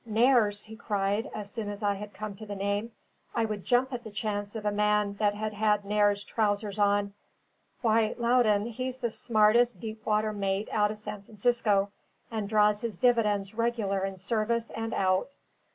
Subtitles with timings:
[0.03, 2.91] "Nares!" he cried, as soon as I had come to the name.
[3.35, 7.13] "I would jump at the chance of a man that had had Nares's trousers on!
[7.83, 11.91] Why, Loudon, he's the smartest deep water mate out of San Francisco,
[12.31, 15.29] and draws his dividends regular in service and out."